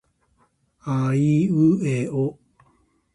[0.93, 2.25] aiueo